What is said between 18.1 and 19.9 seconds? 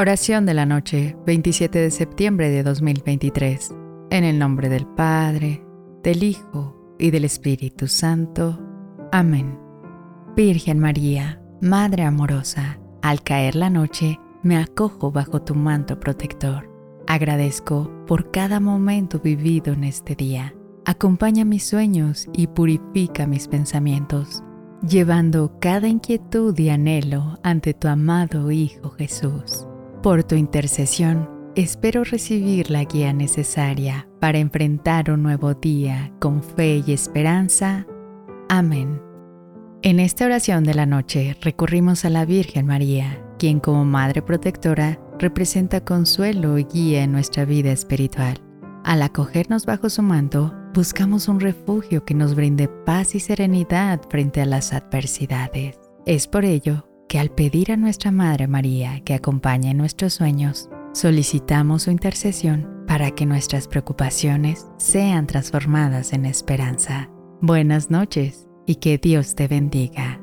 cada momento vivido en